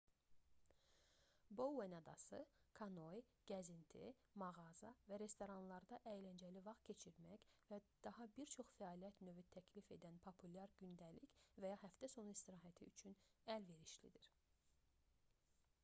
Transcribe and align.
bouen 1.57 1.91
adası 1.97 2.39
kanoe 2.79 3.19
gəzinti 3.51 4.01
mağaza 4.43 4.91
və 5.11 5.19
restoranlarda 5.23 5.99
əyləncəli 6.13 6.63
vaxt 6.69 6.87
keçirmək 6.89 7.45
və 7.73 7.79
daha 8.09 8.27
bir 8.41 8.53
çox 8.57 8.73
fəaliyyət 8.81 9.23
növü 9.29 9.45
təklif 9.57 9.93
edən 9.99 10.19
populyar 10.27 10.75
gündəlik 10.83 11.39
və 11.65 11.73
ya 11.75 11.79
həftəsonu 11.85 12.35
istirahəti 12.39 12.91
üçün 12.97 13.19
əlverişlidir 13.59 14.31